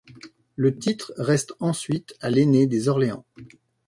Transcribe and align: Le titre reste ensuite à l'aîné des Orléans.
Le 0.55 0.79
titre 0.79 1.13
reste 1.17 1.53
ensuite 1.59 2.15
à 2.21 2.31
l'aîné 2.31 2.65
des 2.65 2.87
Orléans. 2.87 3.23